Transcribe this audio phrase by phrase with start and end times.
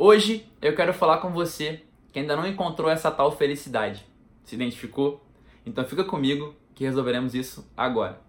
[0.00, 4.06] Hoje eu quero falar com você que ainda não encontrou essa tal felicidade.
[4.44, 5.26] Se identificou?
[5.66, 8.20] Então fica comigo que resolveremos isso agora.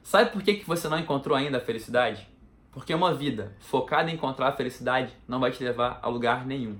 [0.00, 2.28] Sabe por que, que você não encontrou ainda a felicidade?
[2.70, 6.78] Porque uma vida focada em encontrar a felicidade não vai te levar a lugar nenhum.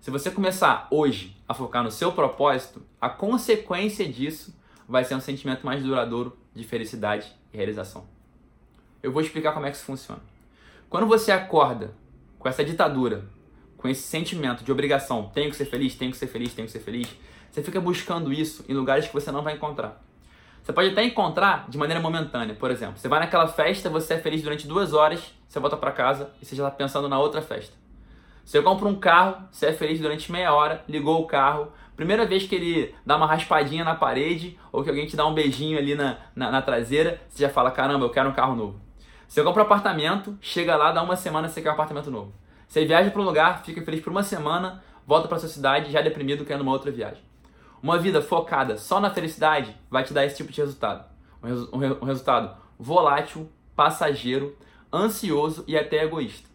[0.00, 4.52] Se você começar hoje a focar no seu propósito, a consequência disso
[4.88, 8.08] vai ser um sentimento mais duradouro de felicidade e realização.
[9.00, 10.20] Eu vou explicar como é que isso funciona.
[10.90, 11.94] Quando você acorda
[12.44, 13.24] com essa ditadura,
[13.78, 16.72] com esse sentimento de obrigação, tenho que ser feliz, tenho que ser feliz, tenho que
[16.72, 17.08] ser feliz,
[17.50, 20.04] você fica buscando isso em lugares que você não vai encontrar.
[20.62, 22.98] Você pode até encontrar de maneira momentânea, por exemplo.
[22.98, 26.44] Você vai naquela festa, você é feliz durante duas horas, você volta para casa e
[26.44, 27.72] você já está pensando na outra festa.
[28.44, 31.72] Você compra um carro, você é feliz durante meia hora, ligou o carro.
[31.96, 35.32] Primeira vez que ele dá uma raspadinha na parede ou que alguém te dá um
[35.32, 38.83] beijinho ali na, na, na traseira, você já fala: caramba, eu quero um carro novo.
[39.34, 42.32] Você compra um apartamento, chega lá, dá uma semana, você quer um apartamento novo.
[42.68, 46.00] Você viaja para um lugar, fica feliz por uma semana, volta para sua cidade, já
[46.00, 47.20] deprimido, querendo uma outra viagem.
[47.82, 51.04] Uma vida focada só na felicidade vai te dar esse tipo de resultado.
[51.42, 54.56] Um, um, um resultado volátil, passageiro,
[54.92, 56.48] ansioso e até egoísta.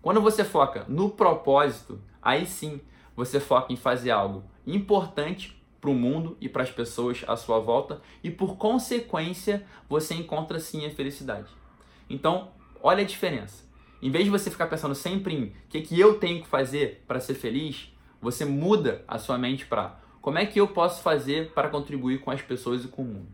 [0.00, 2.80] Quando você foca no propósito, aí sim
[3.16, 7.58] você foca em fazer algo importante para o mundo e para as pessoas à sua
[7.58, 11.63] volta e por consequência você encontra sim a felicidade.
[12.08, 12.48] Então,
[12.82, 13.64] olha a diferença.
[14.02, 17.02] Em vez de você ficar pensando sempre em o que, que eu tenho que fazer
[17.06, 21.50] para ser feliz, você muda a sua mente para como é que eu posso fazer
[21.52, 23.28] para contribuir com as pessoas e com o mundo.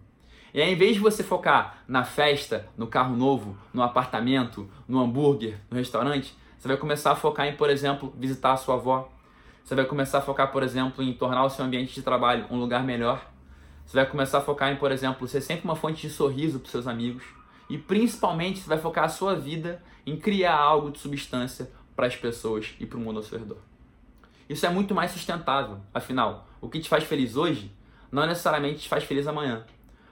[0.53, 4.99] E aí, em vez de você focar na festa, no carro novo, no apartamento, no
[4.99, 9.09] hambúrguer, no restaurante, você vai começar a focar em, por exemplo, visitar a sua avó.
[9.65, 12.59] Você vai começar a focar, por exemplo, em tornar o seu ambiente de trabalho um
[12.59, 13.25] lugar melhor.
[13.87, 16.71] Você vai começar a focar em, por exemplo, ser sempre uma fonte de sorriso para
[16.71, 17.23] seus amigos.
[17.71, 22.17] E principalmente, você vai focar a sua vida em criar algo de substância para as
[22.17, 23.59] pessoas e para o mundo ao seu redor.
[24.49, 25.79] Isso é muito mais sustentável.
[25.95, 27.71] Afinal, o que te faz feliz hoje
[28.11, 29.65] não necessariamente te faz feliz amanhã.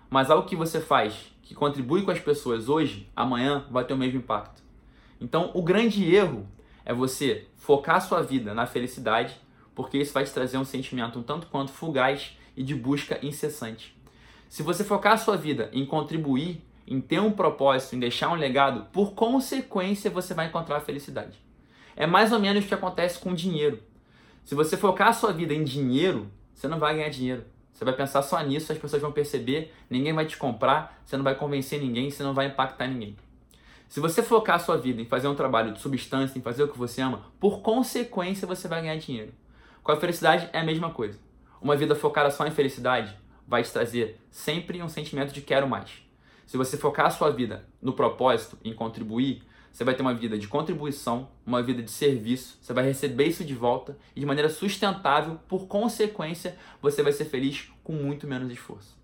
[0.08, 3.98] Mas algo que você faz que contribui com as pessoas hoje, amanhã vai ter o
[3.98, 4.62] mesmo impacto.
[5.20, 6.46] Então, o grande erro
[6.84, 9.34] é você focar a sua vida na felicidade,
[9.74, 13.96] porque isso vai te trazer um sentimento um tanto quanto fugaz e de busca incessante.
[14.48, 18.34] Se você focar a sua vida em contribuir, em ter um propósito, em deixar um
[18.34, 21.38] legado, por consequência você vai encontrar a felicidade.
[21.94, 23.82] É mais ou menos o que acontece com dinheiro.
[24.44, 27.44] Se você focar a sua vida em dinheiro, você não vai ganhar dinheiro.
[27.72, 31.22] Você vai pensar só nisso, as pessoas vão perceber, ninguém vai te comprar, você não
[31.22, 33.16] vai convencer ninguém, você não vai impactar ninguém.
[33.88, 36.68] Se você focar a sua vida em fazer um trabalho de substância, em fazer o
[36.68, 39.32] que você ama, por consequência você vai ganhar dinheiro.
[39.82, 41.18] Com a felicidade é a mesma coisa.
[41.60, 43.16] Uma vida focada só em felicidade
[43.46, 46.07] vai te trazer sempre um sentimento de quero mais.
[46.48, 50.38] Se você focar a sua vida no propósito, em contribuir, você vai ter uma vida
[50.38, 54.48] de contribuição, uma vida de serviço, você vai receber isso de volta e de maneira
[54.48, 58.96] sustentável, por consequência, você vai ser feliz com muito menos esforço.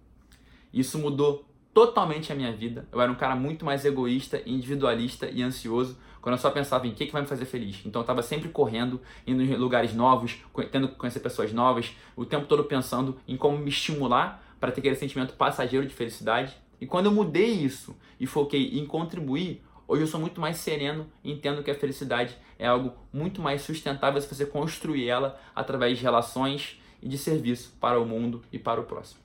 [0.73, 1.45] Isso mudou
[1.75, 2.89] totalmente a minha vida.
[2.91, 6.93] Eu era um cara muito mais egoísta, individualista e ansioso quando eu só pensava em
[6.93, 7.83] o que, que vai me fazer feliz.
[7.85, 10.39] Então eu estava sempre correndo, indo em lugares novos,
[10.73, 14.81] tendo que conhecer pessoas novas, o tempo todo pensando em como me estimular para ter
[14.81, 16.64] aquele sentimento passageiro de felicidade.
[16.85, 21.11] E quando eu mudei isso e foquei em contribuir, hoje eu sou muito mais sereno
[21.25, 25.97] e entendo que a felicidade é algo muito mais sustentável se você construir ela através
[25.97, 29.19] de relações e de serviço para o mundo e para o próximo.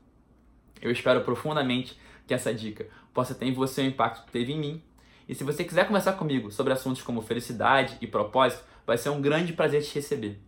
[0.82, 4.58] Eu espero profundamente que essa dica possa ter em você o impacto que teve em
[4.58, 4.84] mim.
[5.28, 9.20] E se você quiser conversar comigo sobre assuntos como felicidade e propósito, vai ser um
[9.20, 10.40] grande prazer te receber.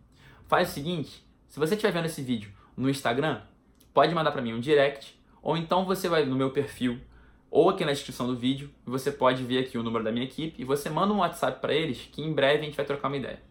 [0.46, 3.42] Faz o seguinte, se você estiver vendo esse vídeo no Instagram,
[3.92, 7.00] pode mandar para mim um direct, ou então você vai no meu perfil,
[7.50, 10.62] ou aqui na descrição do vídeo, você pode ver aqui o número da minha equipe,
[10.62, 13.16] e você manda um WhatsApp para eles, que em breve a gente vai trocar uma
[13.16, 13.42] ideia.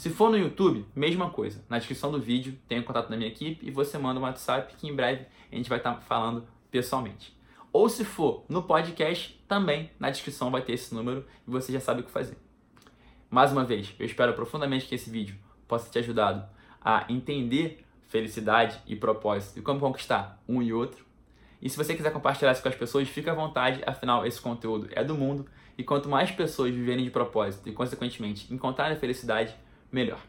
[0.00, 1.62] Se for no YouTube, mesma coisa.
[1.68, 4.74] Na descrição do vídeo tem o contato da minha equipe e você manda um WhatsApp
[4.76, 7.36] que em breve a gente vai estar tá falando pessoalmente.
[7.72, 11.80] Ou se for no podcast, também na descrição vai ter esse número e você já
[11.80, 12.38] sabe o que fazer.
[13.28, 15.36] Mais uma vez, eu espero profundamente que esse vídeo
[15.68, 16.48] possa te ajudado
[16.80, 21.04] a entender felicidade e propósito e como conquistar um e outro.
[21.60, 24.88] E se você quiser compartilhar isso com as pessoas, fica à vontade, afinal esse conteúdo
[24.92, 25.46] é do mundo
[25.76, 29.54] e quanto mais pessoas viverem de propósito e consequentemente encontrarem a felicidade,
[29.92, 30.20] melhor.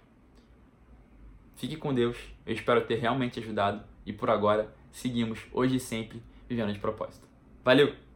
[1.56, 6.22] Fique com Deus, eu espero ter realmente ajudado e por agora seguimos hoje e sempre
[6.50, 7.28] vivendo de propósito.
[7.64, 8.11] Valeu!